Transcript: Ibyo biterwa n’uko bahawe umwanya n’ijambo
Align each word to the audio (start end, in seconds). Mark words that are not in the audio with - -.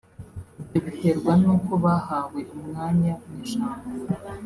Ibyo 0.77 0.79
biterwa 0.85 1.31
n’uko 1.41 1.71
bahawe 1.83 2.39
umwanya 2.55 3.13
n’ijambo 3.27 3.87